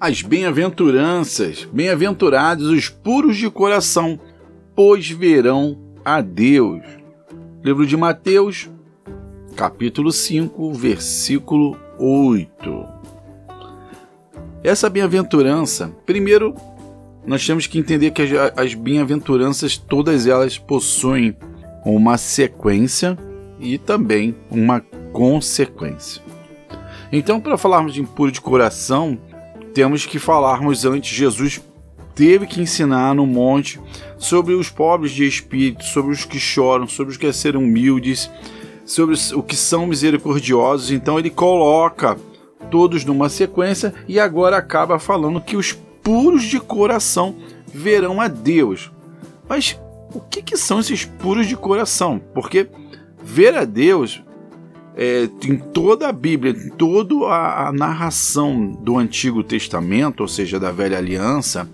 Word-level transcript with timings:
As 0.00 0.20
bem-aventuranças, 0.20 1.66
bem-aventurados 1.72 2.66
os 2.66 2.88
puros 2.88 3.36
de 3.36 3.48
coração, 3.48 4.18
pois 4.74 5.08
verão 5.08 5.78
a 6.04 6.20
Deus. 6.20 6.82
Livro 7.62 7.86
de 7.86 7.96
Mateus, 7.96 8.68
capítulo 9.54 10.10
5, 10.10 10.72
versículo 10.74 11.78
8. 11.98 12.48
Essa 14.64 14.90
bem-aventurança, 14.90 15.92
primeiro, 16.04 16.54
nós 17.24 17.46
temos 17.46 17.68
que 17.68 17.78
entender 17.78 18.10
que 18.10 18.22
as, 18.22 18.30
as 18.56 18.74
bem-aventuranças, 18.74 19.76
todas 19.76 20.26
elas 20.26 20.58
possuem 20.58 21.36
uma 21.84 22.18
sequência 22.18 23.16
e 23.60 23.78
também 23.78 24.34
uma 24.50 24.80
consequência. 25.12 26.22
Então, 27.12 27.40
para 27.40 27.58
falarmos 27.58 27.94
de 27.94 28.00
impuro 28.00 28.32
de 28.32 28.40
coração, 28.40 29.18
temos 29.74 30.06
que 30.06 30.18
falarmos 30.18 30.84
antes 30.84 31.14
Jesus 31.14 31.60
teve 32.14 32.46
que 32.46 32.60
ensinar 32.60 33.14
no 33.14 33.26
monte 33.26 33.80
sobre 34.18 34.54
os 34.54 34.68
pobres 34.68 35.12
de 35.12 35.26
espírito, 35.26 35.84
sobre 35.84 36.12
os 36.12 36.24
que 36.24 36.38
choram, 36.38 36.86
sobre 36.86 37.12
os 37.12 37.18
que 37.18 37.32
serem 37.32 37.62
humildes, 37.62 38.30
sobre 38.84 39.14
o 39.34 39.42
que 39.42 39.56
são 39.56 39.86
misericordiosos. 39.86 40.90
Então 40.90 41.18
ele 41.18 41.30
coloca 41.30 42.18
todos 42.70 43.04
numa 43.04 43.28
sequência 43.28 43.94
e 44.06 44.18
agora 44.18 44.56
acaba 44.56 44.98
falando 44.98 45.40
que 45.40 45.56
os 45.56 45.72
puros 46.02 46.44
de 46.44 46.60
coração 46.60 47.36
verão 47.66 48.20
a 48.20 48.28
Deus. 48.28 48.90
Mas 49.48 49.78
o 50.14 50.20
que, 50.20 50.42
que 50.42 50.56
são 50.56 50.80
esses 50.80 51.04
puros 51.04 51.46
de 51.46 51.56
coração? 51.56 52.20
Porque 52.34 52.68
ver 53.22 53.54
a 53.54 53.64
Deus 53.64 54.22
é, 54.96 55.28
em 55.44 55.56
toda 55.56 56.08
a 56.08 56.12
Bíblia, 56.12 56.52
em 56.52 56.70
toda 56.70 57.26
a, 57.26 57.68
a, 57.68 57.72
narração 57.72 58.70
do 58.70 58.98
Antigo 58.98 59.42
Testamento, 59.42 60.20
ou 60.20 60.28
seja, 60.28 60.60
da 60.60 60.70
Velha 60.70 60.98
Aliança, 60.98 61.68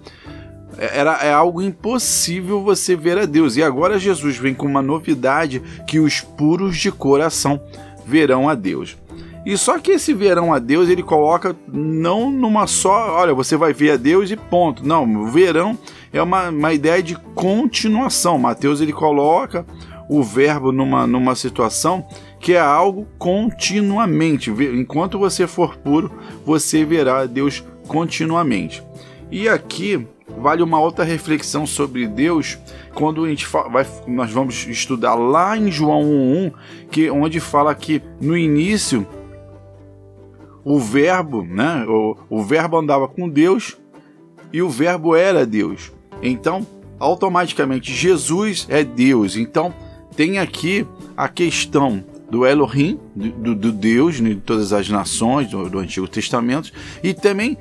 é, 0.77 0.99
era, 0.99 1.15
é 1.25 1.33
algo 1.33 1.61
impossível 1.61 2.63
você 2.63 2.95
ver 2.95 3.19
a 3.19 3.27
Deus. 3.27 3.57
E 3.57 3.63
agora 3.63 3.99
Jesus 3.99 4.37
vem 4.37 4.55
com 4.55 4.67
uma 4.67 4.83
novidade 4.83 5.61
que 5.87 5.99
os 5.99 6.21
puros 6.21 6.77
de 6.77 6.93
coração 6.93 7.61
verão 8.07 8.49
a 8.49 8.55
Deus. 8.55 8.97
E 9.45 9.57
só 9.57 9.79
que 9.79 9.93
esse 9.93 10.13
verão 10.13 10.53
a 10.53 10.59
Deus 10.59 10.89
ele 10.89 11.03
coloca 11.03 11.57
não 11.73 12.31
numa 12.31 12.67
só, 12.67 13.15
olha, 13.15 13.33
você 13.33 13.57
vai 13.57 13.73
ver 13.73 13.93
a 13.93 13.97
Deus 13.97 14.31
e 14.31 14.37
ponto. 14.37 14.87
Não, 14.87 15.05
o 15.23 15.27
verão 15.27 15.79
é 16.13 16.23
uma, 16.23 16.51
uma 16.51 16.73
ideia 16.73 17.03
de 17.03 17.17
continuação. 17.35 18.39
Mateus 18.39 18.81
ele 18.81 18.93
coloca 18.93 19.65
o 20.09 20.23
verbo 20.23 20.73
numa, 20.73 21.07
numa 21.07 21.35
situação 21.35 22.07
que 22.41 22.55
é 22.55 22.61
algo 22.61 23.07
continuamente. 23.19 24.51
Enquanto 24.51 25.19
você 25.19 25.47
for 25.47 25.77
puro, 25.77 26.11
você 26.45 26.85
verá 26.85 27.27
Deus 27.27 27.65
continuamente. 27.87 28.83
E 29.31 29.49
aqui 29.49 30.07
vale 30.39 30.63
uma 30.63 30.81
outra 30.81 31.05
reflexão 31.05 31.67
sobre 31.67 32.07
Deus 32.07 32.59
quando 32.95 33.25
a 33.25 33.29
gente 33.29 33.47
vai, 33.47 33.87
nós 34.07 34.31
vamos 34.31 34.67
estudar 34.67 35.15
lá 35.15 35.57
em 35.57 35.71
João 35.71 36.03
1:1, 36.03 36.53
que 36.91 37.11
onde 37.11 37.41
fala 37.41 37.75
que 37.75 38.03
no 38.21 38.37
início 38.37 39.07
o 40.65 40.79
verbo, 40.79 41.43
né, 41.43 41.85
o, 41.89 42.17
o 42.29 42.43
verbo 42.43 42.77
andava 42.77 43.09
com 43.09 43.29
Deus 43.29 43.77
e 44.53 44.61
o 44.61 44.69
verbo 44.69 45.15
era 45.15 45.47
Deus. 45.47 45.93
Então, 46.23 46.67
automaticamente 46.99 47.93
Jesus 47.93 48.67
é 48.69 48.83
Deus. 48.83 49.37
Então, 49.37 49.73
tem 50.17 50.39
aqui 50.39 50.87
a 51.17 51.29
questão 51.29 52.05
do 52.31 52.47
Elohim, 52.47 52.99
do, 53.15 53.55
do 53.55 53.73
Deus 53.73 54.21
né, 54.21 54.31
de 54.31 54.41
todas 54.41 54.73
as 54.73 54.89
nações 54.89 55.49
do, 55.49 55.69
do 55.69 55.79
Antigo 55.79 56.07
Testamento, 56.07 56.73
e 57.03 57.15
também 57.15 57.57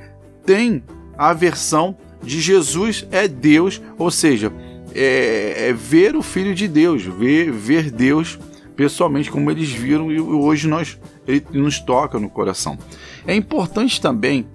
tem 0.46 0.84
a 1.18 1.34
versão 1.34 1.98
de 2.22 2.42
Jesus 2.42 3.06
é 3.12 3.28
Deus, 3.28 3.82
ou 3.98 4.12
seja, 4.12 4.52
é, 4.94 5.70
é 5.70 5.74
ver 5.74 6.16
o 6.16 6.22
Filho 6.22 6.54
de 6.54 6.68
Deus, 6.68 7.04
ver, 7.04 7.52
ver 7.52 7.92
Deus 7.92 8.38
pessoalmente 8.76 9.32
como 9.32 9.50
eles 9.50 9.70
viram 9.70 10.12
e 10.12 10.20
hoje 10.22 10.68
nós 10.68 11.00
ele 11.28 11.44
nos 11.54 11.80
toca 11.80 12.20
no 12.20 12.30
coração. 12.30 12.78
É 13.26 13.36
importante 13.36 14.00
também 14.00 14.48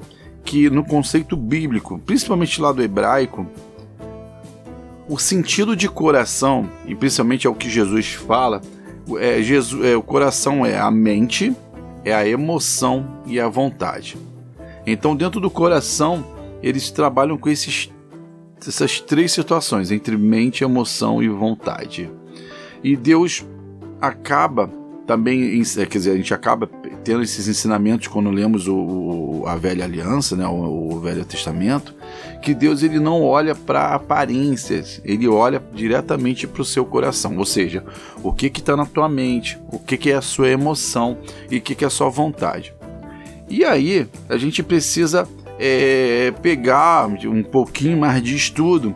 que 0.44 0.70
no 0.70 0.84
conceito 0.84 1.37
bíblico, 1.37 1.98
principalmente 2.06 2.60
lá 2.60 2.72
do 2.72 2.82
hebraico, 2.82 3.47
o 5.08 5.19
sentido 5.19 5.76
de 5.76 5.88
coração, 5.88 6.70
e 6.87 6.94
principalmente 6.94 7.47
é 7.47 7.50
o 7.50 7.54
que 7.54 7.69
Jesus 7.69 8.12
fala, 8.12 8.62
é, 9.18 9.42
Jesus, 9.42 9.84
é, 9.84 9.96
o 9.96 10.02
coração 10.02 10.64
é 10.64 10.78
a 10.78 10.90
mente, 10.90 11.54
é 12.04 12.14
a 12.14 12.26
emoção 12.26 13.22
e 13.26 13.40
a 13.40 13.48
vontade. 13.48 14.16
Então, 14.86 15.14
dentro 15.14 15.40
do 15.40 15.50
coração, 15.50 16.24
eles 16.62 16.90
trabalham 16.90 17.38
com 17.38 17.48
esses, 17.48 17.90
essas 18.66 19.00
três 19.00 19.32
situações, 19.32 19.90
entre 19.90 20.16
mente, 20.16 20.64
emoção 20.64 21.22
e 21.22 21.28
vontade. 21.28 22.10
E 22.82 22.96
Deus 22.96 23.44
acaba 24.00 24.70
também, 25.12 25.61
é, 25.61 25.84
quer 25.84 25.99
dizer, 25.99 26.12
a 26.12 26.17
gente 26.17 26.33
acaba 26.33 26.67
tendo 27.05 27.23
esses 27.23 27.47
ensinamentos 27.47 28.09
quando 28.09 28.31
lemos 28.31 28.67
o, 28.67 28.75
o 28.75 29.45
a 29.47 29.56
velha 29.56 29.84
aliança, 29.84 30.34
né, 30.34 30.47
o, 30.47 30.95
o, 30.95 31.00
Velho 31.00 31.23
Testamento, 31.23 31.95
que 32.41 32.55
Deus 32.55 32.83
ele 32.83 32.99
não 32.99 33.23
olha 33.23 33.55
para 33.55 33.95
aparências, 33.95 35.03
ele 35.05 35.28
olha 35.28 35.62
diretamente 35.75 36.47
para 36.47 36.62
o 36.62 36.65
seu 36.65 36.87
coração, 36.87 37.37
ou 37.37 37.45
seja, 37.45 37.84
o 38.23 38.33
que 38.33 38.49
que 38.49 38.61
está 38.61 38.75
na 38.75 38.87
tua 38.87 39.06
mente, 39.06 39.61
o 39.71 39.78
que 39.78 39.99
que 39.99 40.11
é 40.11 40.15
a 40.15 40.23
sua 40.23 40.49
emoção 40.49 41.19
e 41.50 41.59
o 41.59 41.61
que 41.61 41.75
que 41.75 41.84
é 41.84 41.89
a 41.89 41.91
sua 41.91 42.09
vontade. 42.09 42.73
E 43.50 43.67
aí 43.67 44.09
a 44.31 44.39
gente 44.39 44.62
precisa 44.62 45.29
é, 45.59 46.33
pegar 46.41 47.06
um 47.06 47.43
pouquinho 47.43 47.99
mais 47.99 48.23
de 48.23 48.34
estudo. 48.34 48.94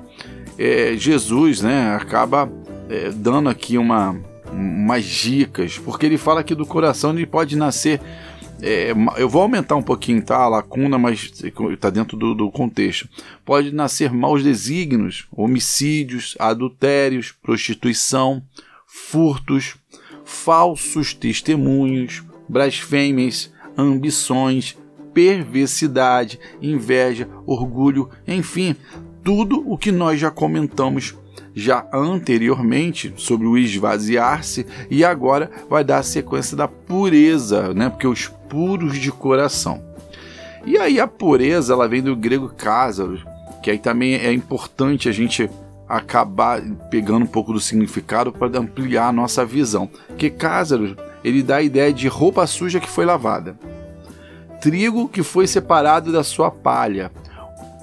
É, 0.59 0.95
Jesus, 0.97 1.61
né, 1.61 1.95
acaba 1.95 2.51
é, 2.89 3.11
dando 3.11 3.51
aqui 3.51 3.77
uma 3.77 4.17
umas 4.57 5.05
dicas, 5.05 5.79
porque 5.79 6.07
ele 6.07 6.17
fala 6.17 6.43
que 6.43 6.55
do 6.55 6.65
coração 6.65 7.11
ele 7.11 7.27
pode 7.27 7.57
nascer. 7.57 8.01
É, 8.63 8.93
eu 9.19 9.29
vou 9.29 9.43
aumentar 9.43 9.77
um 9.77 9.83
pouquinho 9.83 10.23
tá, 10.23 10.39
a 10.39 10.49
lacuna, 10.49 10.97
mas 10.99 11.31
está 11.71 11.91
dentro 11.91 12.17
do, 12.17 12.35
do 12.35 12.51
contexto. 12.51 13.07
Pode 13.45 13.71
nascer 13.71 14.11
maus 14.11 14.43
desígnios, 14.43 15.27
homicídios, 15.31 16.35
adultérios, 16.39 17.33
prostituição, 17.33 18.43
furtos, 18.87 19.77
falsos 20.25 21.13
testemunhos, 21.13 22.25
blasfêmias, 22.49 23.53
ambições, 23.77 24.75
perversidade, 25.13 26.41
inveja, 26.63 27.29
orgulho, 27.47 28.09
enfim, 28.27 28.75
tudo 29.23 29.63
o 29.71 29.77
que 29.77 29.93
nós 29.93 30.19
já 30.19 30.31
comentamos 30.31 31.15
já 31.59 31.87
anteriormente 31.91 33.15
sobre 33.17 33.47
o 33.47 33.57
esvaziar-se 33.57 34.67
e 34.91 35.03
agora 35.03 35.51
vai 35.71 35.83
dar 35.83 36.01
a 36.01 36.03
sequência 36.03 36.55
da 36.55 36.69
pureza, 36.69 37.73
né? 37.73 37.89
Porque 37.89 38.07
os 38.07 38.29
puros 38.29 38.99
de 38.99 39.11
coração. 39.11 39.83
E 40.67 40.77
aí 40.77 41.01
a 41.01 41.07
pureza 41.07 41.73
ela 41.73 41.89
vem 41.89 42.03
do 42.03 42.15
grego 42.15 42.51
cásaros, 42.55 43.25
que 43.63 43.71
aí 43.71 43.79
também 43.79 44.17
é 44.17 44.31
importante 44.31 45.09
a 45.09 45.13
gente 45.13 45.49
acabar 45.89 46.61
pegando 46.91 47.23
um 47.23 47.29
pouco 47.29 47.55
do 47.55 47.61
significado 47.61 48.33
para 48.33 48.59
ampliar 48.59 49.09
a 49.09 49.13
nossa 49.13 49.43
visão. 49.47 49.89
Que 50.19 50.29
cásaros 50.29 50.95
ele 51.25 51.43
dá 51.43 51.57
a 51.57 51.63
ideia 51.63 51.91
de 51.91 52.07
roupa 52.07 52.47
suja 52.47 52.81
que 52.81 52.91
foi 52.91 53.07
lavada, 53.07 53.59
trigo 54.61 55.09
que 55.09 55.23
foi 55.23 55.47
separado 55.47 56.13
da 56.13 56.23
sua 56.23 56.51
palha, 56.51 57.11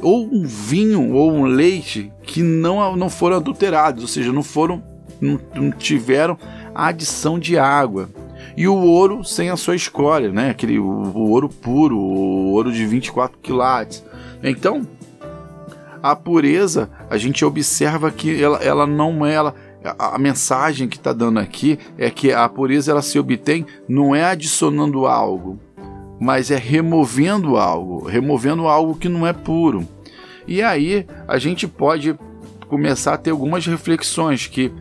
ou 0.03 0.25
um 0.25 0.43
vinho 0.43 1.13
ou 1.13 1.31
um 1.31 1.45
leite 1.45 2.11
que 2.23 2.41
não, 2.41 2.95
não 2.95 3.09
foram 3.09 3.37
adulterados, 3.37 4.03
ou 4.03 4.07
seja, 4.07 4.31
não 4.31 4.43
foram 4.43 4.83
não, 5.19 5.39
não 5.55 5.71
tiveram 5.71 6.37
adição 6.75 7.39
de 7.39 7.57
água. 7.57 8.09
E 8.55 8.67
o 8.67 8.75
ouro 8.75 9.23
sem 9.23 9.49
a 9.49 9.57
sua 9.57 9.75
escória, 9.75 10.31
né? 10.31 10.49
Aquele 10.49 10.77
o, 10.77 10.85
o 10.85 11.29
ouro 11.31 11.49
puro, 11.49 11.97
o 11.97 12.51
ouro 12.51 12.71
de 12.71 12.85
24 12.85 13.37
quilates. 13.39 14.03
Então, 14.43 14.85
a 16.01 16.15
pureza, 16.15 16.89
a 17.09 17.17
gente 17.17 17.45
observa 17.45 18.11
que 18.11 18.43
ela, 18.43 18.57
ela 18.57 18.85
não 18.85 19.25
é 19.25 19.33
ela 19.33 19.55
a, 19.83 20.15
a 20.15 20.19
mensagem 20.19 20.87
que 20.87 20.97
está 20.97 21.13
dando 21.13 21.39
aqui 21.39 21.77
é 21.97 22.09
que 22.09 22.31
a 22.31 22.47
pureza 22.47 22.91
ela 22.91 23.01
se 23.01 23.19
obtém 23.19 23.65
não 23.87 24.15
é 24.15 24.23
adicionando 24.23 25.05
algo, 25.05 25.59
mas 26.23 26.49
é 26.49 26.55
removendo 26.55 27.57
algo, 27.57 28.07
removendo 28.07 28.65
algo 28.65 28.95
que 28.95 29.09
não 29.09 29.27
é 29.27 29.33
puro. 29.33 29.85
E 30.47 30.61
aí 30.61 31.05
a 31.27 31.37
gente 31.37 31.67
pode 31.67 32.17
começar 32.69 33.15
a 33.15 33.17
ter 33.17 33.31
algumas 33.31 33.65
reflexões 33.67 34.47
que, 34.47 34.71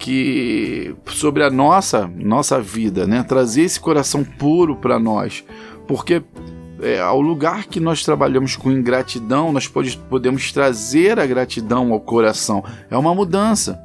que 0.00 0.92
sobre 1.06 1.44
a 1.44 1.50
nossa 1.50 2.10
nossa 2.16 2.60
vida, 2.60 3.06
né? 3.06 3.22
Trazer 3.22 3.62
esse 3.62 3.78
coração 3.78 4.24
puro 4.24 4.74
para 4.74 4.98
nós, 4.98 5.44
porque 5.86 6.24
é, 6.82 6.98
ao 6.98 7.20
lugar 7.20 7.66
que 7.66 7.78
nós 7.78 8.02
trabalhamos 8.02 8.56
com 8.56 8.72
ingratidão, 8.72 9.52
nós 9.52 9.68
pode, 9.68 9.96
podemos 9.96 10.50
trazer 10.50 11.20
a 11.20 11.26
gratidão 11.26 11.92
ao 11.92 12.00
coração. 12.00 12.64
É 12.90 12.96
uma 12.96 13.14
mudança. 13.14 13.80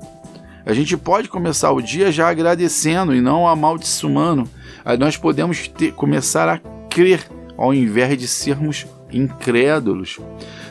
A 0.65 0.73
gente 0.73 0.97
pode 0.97 1.29
começar 1.29 1.71
o 1.71 1.81
dia 1.81 2.11
já 2.11 2.27
agradecendo 2.29 3.13
e 3.13 3.21
não 3.21 3.47
amaldiçoando. 3.47 4.49
nós 4.97 5.15
podemos 5.15 5.67
ter, 5.67 5.93
começar 5.93 6.49
a 6.49 6.74
crer 6.95 7.29
ao 7.57 7.73
invés 7.73 8.17
de 8.17 8.25
sermos 8.25 8.87
incrédulos. 9.11 10.17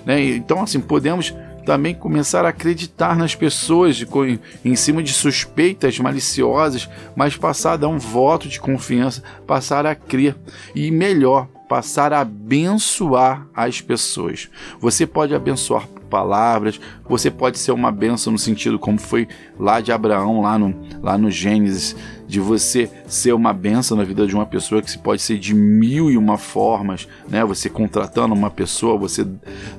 Né? 0.07 0.23
Então, 0.37 0.63
assim, 0.63 0.81
podemos 0.81 1.35
também 1.67 1.95
começar 1.95 2.47
a 2.47 2.49
acreditar 2.49 3.15
nas 3.15 3.35
pessoas 3.35 4.03
em 4.65 4.75
cima 4.75 5.03
de 5.03 5.13
suspeitas 5.13 5.99
maliciosas, 5.99 6.89
mas 7.15 7.37
passar 7.37 7.73
a 7.73 7.77
dar 7.77 7.89
um 7.89 7.99
voto 7.99 8.49
de 8.49 8.59
confiança, 8.59 9.23
passar 9.47 9.85
a 9.85 9.95
crer 9.95 10.35
e 10.75 10.91
melhor, 10.91 11.47
passar 11.69 12.11
a 12.15 12.21
abençoar 12.21 13.47
as 13.55 13.83
pessoas. 13.83 14.49
Você 14.81 15.07
pode 15.07 15.35
abençoar 15.35 15.87
palavras, 16.15 16.81
você 17.09 17.29
pode 17.29 17.59
ser 17.59 17.73
uma 17.73 17.91
bênção 17.91 18.33
no 18.33 18.39
sentido 18.39 18.79
como 18.79 19.01
foi 19.01 19.27
lá 19.59 19.81
de 19.81 19.91
Abraão, 19.91 20.43
lá 20.43 20.57
no, 20.57 20.73
lá 21.03 21.19
no 21.19 21.29
Gênesis, 21.29 21.97
de 22.25 22.39
você 22.39 22.89
ser 23.09 23.33
uma 23.33 23.53
benção 23.53 23.97
na 23.97 24.05
vida 24.05 24.25
de 24.29 24.33
uma 24.33 24.47
pessoa 24.47 24.81
que 24.81 24.89
se 24.89 24.99
pode 24.99 25.21
ser 25.21 25.41
de 25.41 25.53
mil 25.53 26.13
e 26.13 26.17
uma 26.17 26.39
formas, 26.39 27.09
né? 27.29 27.45
Você 27.45 27.69
contratando 27.69 28.33
uma 28.33 28.49
pessoa, 28.49 28.97
você 28.97 29.27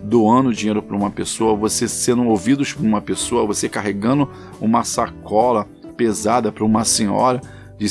doando 0.04 0.54
dinheiro 0.54 0.84
para 0.84 0.98
uma 0.98 1.10
pessoa, 1.10 1.56
você 1.56 1.88
sendo 1.88 2.26
ouvidos 2.26 2.74
por 2.74 2.86
uma 2.86 3.00
pessoa, 3.00 3.48
você 3.48 3.70
carregando 3.70 4.30
uma 4.60 4.84
sacola 4.84 5.66
pesada 5.96 6.52
para 6.52 6.66
uma 6.66 6.84
senhora 6.84 7.40
de 7.78 7.88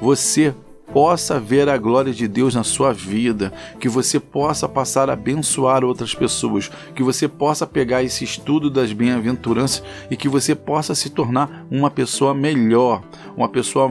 você 0.00 0.54
possa 0.92 1.40
ver 1.40 1.68
a 1.68 1.76
glória 1.76 2.12
de 2.12 2.28
Deus 2.28 2.54
na 2.54 2.62
sua 2.62 2.92
vida, 2.92 3.52
que 3.80 3.88
você 3.88 4.20
possa 4.20 4.68
passar 4.68 5.10
a 5.10 5.14
abençoar 5.14 5.84
outras 5.84 6.14
pessoas, 6.14 6.70
que 6.94 7.02
você 7.02 7.26
possa 7.26 7.66
pegar 7.66 8.02
esse 8.02 8.22
estudo 8.22 8.70
das 8.70 8.92
bem-aventuranças 8.92 9.82
e 10.10 10.16
que 10.16 10.28
você 10.28 10.54
possa 10.54 10.94
se 10.94 11.10
tornar 11.10 11.66
uma 11.70 11.90
pessoa 11.90 12.32
melhor, 12.32 13.02
uma 13.36 13.48
pessoa 13.48 13.90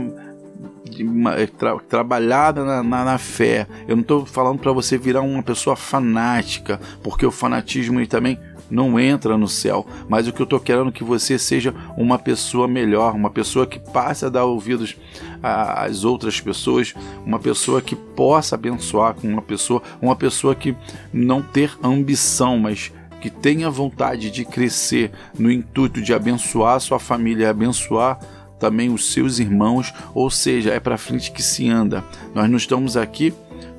eh, 1.37 1.47
tra 1.47 1.77
trabalhada 1.79 2.63
na, 2.63 2.83
na, 2.83 3.03
na, 3.03 3.17
fé. 3.17 3.67
Eu 3.87 3.95
não 3.95 4.01
estou 4.01 4.25
falando 4.25 4.59
para 4.59 4.71
você 4.71 4.97
virar 4.97 5.21
uma 5.21 5.43
pessoa 5.43 5.75
fanática, 5.75 6.79
porque 7.01 7.25
o 7.25 7.31
fanatismo 7.31 7.99
ele 7.99 8.07
também 8.07 8.39
não 8.73 8.99
entra 8.99 9.37
no 9.37 9.47
céu, 9.47 9.85
mas 10.09 10.27
o 10.27 10.33
que 10.33 10.41
eu 10.41 10.45
estou 10.45 10.59
querendo 10.59 10.89
é 10.89 10.91
que 10.91 11.03
você 11.03 11.37
seja 11.37 11.73
uma 11.95 12.17
pessoa 12.17 12.67
melhor, 12.67 13.13
uma 13.13 13.29
pessoa 13.29 13.67
que 13.67 13.79
passe 13.79 14.25
a 14.25 14.29
dar 14.29 14.45
ouvidos 14.45 14.95
às 15.43 16.03
outras 16.03 16.41
pessoas, 16.41 16.95
uma 17.23 17.37
pessoa 17.37 17.81
que 17.81 17.95
possa 17.95 18.55
abençoar 18.55 19.13
com 19.13 19.27
uma 19.27 19.43
pessoa, 19.43 19.81
uma 20.01 20.15
pessoa 20.15 20.55
que 20.55 20.75
não 21.13 21.41
ter 21.41 21.77
ambição, 21.83 22.57
mas 22.57 22.91
que 23.21 23.29
tenha 23.29 23.69
vontade 23.69 24.31
de 24.31 24.43
crescer 24.43 25.11
no 25.37 25.51
intuito 25.51 26.01
de 26.01 26.13
abençoar 26.13 26.79
sua 26.79 26.99
família, 26.99 27.51
abençoar 27.51 28.19
também 28.59 28.91
os 28.91 29.13
seus 29.13 29.37
irmãos, 29.37 29.93
ou 30.15 30.31
seja, 30.31 30.71
é 30.71 30.79
para 30.79 30.97
frente 30.97 31.31
que 31.31 31.43
se 31.43 31.69
anda. 31.69 32.03
Nós 32.33 32.49
não 32.49 32.57
estamos 32.57 32.97
aqui 32.97 33.33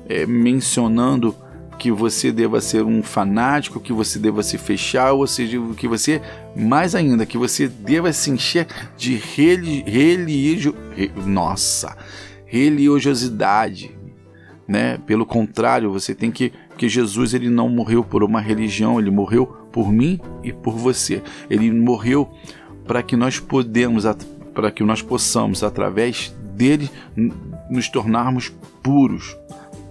é, 0.07 0.25
mencionando 0.25 1.35
que 1.77 1.91
você 1.91 2.31
deva 2.31 2.61
ser 2.61 2.83
um 2.83 3.03
fanático, 3.03 3.79
que 3.79 3.93
você 3.93 4.17
deva 4.19 4.41
se 4.43 4.57
fechar, 4.57 5.13
ou 5.13 5.27
seja, 5.27 5.59
que 5.77 5.87
você, 5.87 6.21
mais 6.55 6.95
ainda, 6.95 7.25
que 7.25 7.37
você 7.37 7.67
deva 7.67 8.11
se 8.13 8.31
encher 8.31 8.67
de 8.97 9.15
religio, 9.15 10.75
nossa, 11.25 11.97
religiosidade, 12.45 13.91
né? 14.67 14.97
Pelo 15.05 15.25
contrário, 15.25 15.91
você 15.91 16.15
tem 16.15 16.31
que 16.31 16.51
que 16.77 16.89
Jesus 16.89 17.33
ele 17.33 17.49
não 17.49 17.69
morreu 17.69 18.03
por 18.03 18.23
uma 18.23 18.41
religião, 18.41 18.99
ele 18.99 19.09
morreu 19.09 19.45
por 19.71 19.91
mim 19.91 20.19
e 20.43 20.51
por 20.51 20.75
você. 20.75 21.21
Ele 21.49 21.71
morreu 21.71 22.29
para 22.85 23.01
que 23.01 23.15
nós 23.15 23.39
podemos 23.39 24.03
para 24.53 24.71
que 24.71 24.83
nós 24.83 25.01
possamos 25.01 25.63
através 25.63 26.33
dele 26.55 26.89
nos 27.69 27.89
tornarmos 27.89 28.53
puros, 28.81 29.35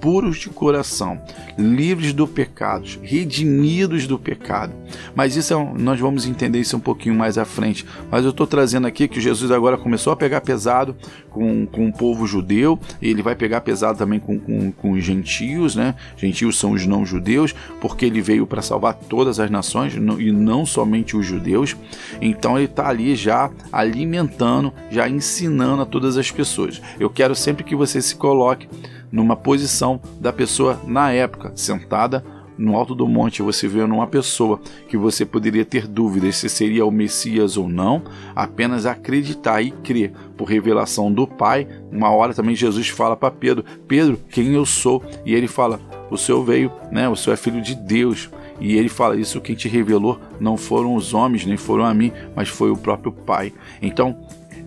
puros 0.04 0.36
de 0.36 0.50
coração, 0.50 1.18
livres 1.56 2.12
do 2.12 2.28
pecado, 2.28 2.86
redimidos 3.00 4.06
do 4.06 4.18
pecado. 4.18 4.74
Mas 5.14 5.34
isso 5.34 5.54
é, 5.54 5.72
nós 5.78 5.98
vamos 5.98 6.26
entender 6.26 6.60
isso 6.60 6.76
um 6.76 6.80
pouquinho 6.80 7.14
mais 7.14 7.38
à 7.38 7.46
frente. 7.46 7.86
Mas 8.10 8.22
eu 8.22 8.30
estou 8.30 8.46
trazendo 8.46 8.86
aqui 8.86 9.08
que 9.08 9.18
Jesus 9.18 9.50
agora 9.50 9.78
começou 9.78 10.12
a 10.12 10.16
pegar 10.16 10.42
pesado 10.42 10.94
com, 11.30 11.64
com 11.64 11.88
o 11.88 11.92
povo 11.92 12.26
judeu, 12.26 12.78
ele 13.00 13.22
vai 13.22 13.34
pegar 13.34 13.62
pesado 13.62 13.96
também 13.96 14.20
com, 14.20 14.38
com, 14.38 14.70
com 14.72 14.92
os 14.92 15.02
gentios, 15.02 15.74
né? 15.74 15.94
Gentios 16.18 16.58
são 16.58 16.72
os 16.72 16.86
não-judeus, 16.86 17.54
porque 17.80 18.04
ele 18.04 18.20
veio 18.20 18.46
para 18.46 18.60
salvar 18.60 18.92
todas 18.92 19.40
as 19.40 19.50
nações 19.50 19.94
e 19.94 20.30
não 20.30 20.66
somente 20.66 21.16
os 21.16 21.24
judeus. 21.24 21.74
Então 22.20 22.58
ele 22.58 22.66
está 22.66 22.88
ali 22.90 23.16
já 23.16 23.50
alimentando, 23.72 24.70
já 24.90 25.08
ensinando 25.08 25.80
a 25.80 25.86
todas 25.86 26.18
as 26.18 26.30
pessoas. 26.30 26.82
Eu 27.00 27.08
quero 27.08 27.34
sempre 27.34 27.64
que 27.64 27.74
você 27.74 28.02
se 28.02 28.14
coloque 28.14 28.68
numa 29.14 29.36
posição 29.36 30.00
da 30.20 30.32
pessoa 30.32 30.80
na 30.84 31.12
época, 31.12 31.52
sentada 31.54 32.24
no 32.58 32.76
alto 32.76 32.96
do 32.96 33.06
monte, 33.06 33.42
você 33.42 33.68
vê 33.68 33.86
numa 33.86 34.08
pessoa 34.08 34.60
que 34.88 34.96
você 34.96 35.24
poderia 35.24 35.64
ter 35.64 35.86
dúvidas 35.86 36.36
se 36.36 36.48
seria 36.48 36.84
o 36.84 36.90
Messias 36.90 37.56
ou 37.56 37.68
não, 37.68 38.02
apenas 38.34 38.86
acreditar 38.86 39.62
e 39.62 39.70
crer 39.70 40.12
por 40.36 40.48
revelação 40.48 41.12
do 41.12 41.28
Pai. 41.28 41.66
Uma 41.92 42.10
hora 42.10 42.34
também 42.34 42.56
Jesus 42.56 42.88
fala 42.88 43.16
para 43.16 43.30
Pedro: 43.30 43.64
Pedro, 43.86 44.18
quem 44.30 44.54
eu 44.54 44.66
sou? 44.66 45.02
E 45.24 45.32
ele 45.32 45.46
fala: 45.46 45.80
O 46.10 46.16
Senhor 46.16 46.44
veio, 46.44 46.72
né? 46.90 47.08
O 47.08 47.14
Senhor 47.14 47.34
é 47.34 47.36
filho 47.36 47.62
de 47.62 47.74
Deus. 47.76 48.28
E 48.60 48.76
ele 48.76 48.88
fala: 48.88 49.16
Isso 49.16 49.40
quem 49.40 49.54
te 49.54 49.68
revelou 49.68 50.18
não 50.40 50.56
foram 50.56 50.94
os 50.94 51.14
homens, 51.14 51.46
nem 51.46 51.56
foram 51.56 51.84
a 51.84 51.94
mim, 51.94 52.12
mas 52.34 52.48
foi 52.48 52.70
o 52.70 52.76
próprio 52.76 53.12
Pai. 53.12 53.52
Então, 53.82 54.16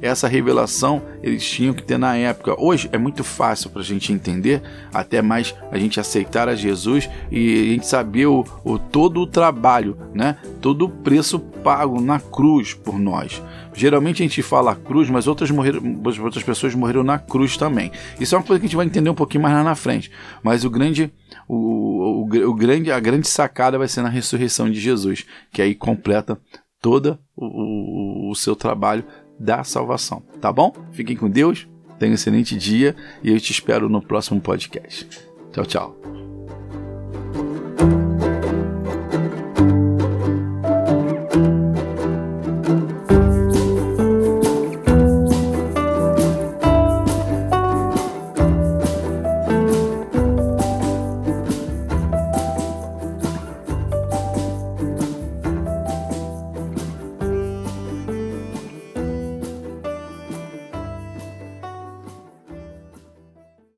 essa 0.02 0.28
revelação 0.28 1.02
eles 1.22 1.48
tinham 1.48 1.74
que 1.74 1.84
ter 1.84 1.98
na 1.98 2.16
época. 2.16 2.56
Hoje 2.60 2.90
é 2.92 2.98
muito 2.98 3.24
fácil 3.24 3.70
para 3.70 3.82
a 3.82 3.86
gente 3.86 4.14
entender, 4.14 4.62
até 4.94 5.22
mais 5.22 5.56
a 5.72 5.78
gente 5.78 6.00
aceitar 6.00 6.48
a 6.48 6.56
Jesus 6.56 7.10
e 7.32 7.54
a 7.54 7.74
gente 7.74 7.88
saber 7.88 8.28
o, 8.28 8.46
o 8.64 8.78
todo 8.78 9.22
o 9.22 9.28
trabalho, 9.28 9.98
né? 10.14 10.38
todo 10.62 10.86
o 10.86 10.90
preço 10.90 11.40
pago 11.40 12.00
na 12.00 12.20
cruz 12.20 12.74
por 12.74 13.00
nós. 13.00 13.42
Geralmente 13.74 14.24
a 14.24 14.26
gente 14.26 14.42
fala 14.42 14.76
cruz, 14.76 15.10
mas 15.10 15.28
outras, 15.28 15.52
morreram, 15.52 15.82
outras 16.24 16.44
pessoas 16.44 16.74
morreram 16.74 17.04
na 17.04 17.20
cruz 17.20 17.58
também. 17.58 17.92
Isso 18.20 18.36
é 18.36 18.38
uma 18.38 18.44
coisa 18.44 18.60
que 18.60 18.66
a 18.66 18.70
gente 18.70 18.76
vai 18.76 18.86
entender 18.86 19.10
um 19.10 19.16
pouquinho 19.16 19.44
mais 19.44 19.56
lá 19.56 19.64
na 19.64 19.76
frente. 19.76 20.12
Mas 20.42 20.64
o 20.64 20.70
grande, 20.70 21.12
o, 21.48 22.24
o, 22.24 22.50
o 22.50 22.54
grande, 22.54 22.92
a 22.92 23.00
grande 23.00 23.28
sacada 23.28 23.78
vai 23.78 23.88
ser 23.88 24.02
na 24.02 24.10
ressurreição 24.10 24.70
de 24.70 24.80
Jesus, 24.80 25.26
que 25.52 25.62
aí 25.62 25.76
completa 25.76 26.40
todo 26.82 27.20
o, 27.36 27.46
o, 27.46 28.32
o 28.32 28.36
seu 28.36 28.56
trabalho 28.56 29.04
da 29.40 29.64
salvação. 29.64 30.24
Tá 30.42 30.52
bom? 30.52 30.74
Fiquem 30.92 31.16
com 31.16 31.30
Deus, 31.30 31.68
tenham 32.00 32.12
um 32.12 32.16
excelente 32.16 32.56
dia 32.58 32.96
e 33.24 33.32
eu 33.32 33.40
te 33.40 33.52
espero 33.52 33.90
no 33.90 34.02
próximo 34.02 34.40
podcast. 34.42 35.08
Tchau, 35.52 35.66
tchau. 35.66 36.17